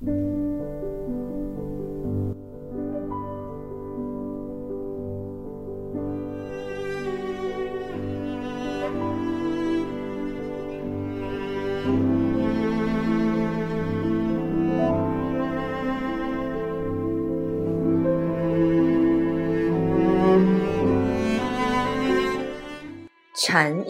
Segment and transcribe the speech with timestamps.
[0.00, 0.06] 禅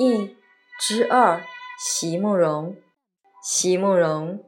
[0.00, 0.36] 意
[0.80, 1.42] 之二：
[1.78, 2.76] 席慕容。
[3.42, 4.47] 席慕容，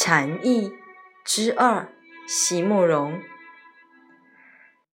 [0.00, 0.72] 禅意
[1.24, 1.88] 之二：
[2.28, 3.20] 席慕容。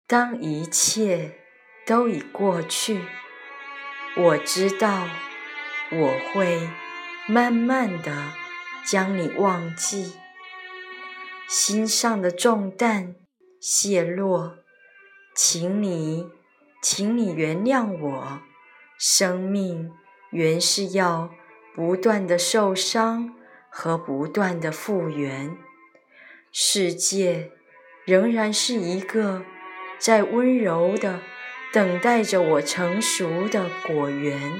[0.06, 1.38] 当一切
[1.84, 3.02] 都已过去，
[4.16, 5.06] 我知道
[5.92, 6.70] 我会
[7.28, 8.32] 慢慢的
[8.82, 10.14] 将你忘记，
[11.46, 13.14] 心上的重担
[13.60, 14.56] 卸落。
[15.36, 16.30] 请你，
[16.80, 18.40] 请你原谅我。
[18.98, 19.92] 生命
[20.30, 21.28] 原是要
[21.74, 23.36] 不断的受伤
[23.76, 25.56] 和不断的复原。
[26.52, 27.50] 世界
[28.04, 29.42] 仍然是一个
[29.98, 31.18] 在温柔的
[31.72, 34.52] 等待着我成熟的果园。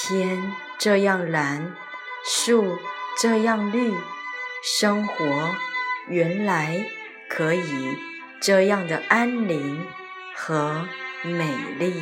[0.00, 1.76] 天这样蓝，
[2.24, 2.78] 树
[3.20, 3.92] 这样绿，
[4.62, 5.54] 生活
[6.08, 6.86] 原来
[7.28, 7.98] 可以。
[8.40, 9.86] 这样的安宁
[10.34, 10.86] 和
[11.22, 11.94] 美丽。